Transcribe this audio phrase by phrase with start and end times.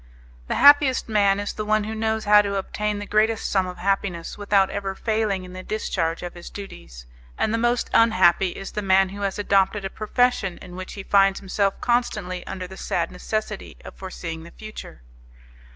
[0.47, 3.77] The happiest man is the one who knows how to obtain the greatest sum of
[3.77, 7.05] happiness without ever failing in the discharge of his duties,
[7.37, 11.03] and the most unhappy is the man who has adopted a profession in which he
[11.03, 15.03] finds himself constantly under the sad necessity of foreseeing the future.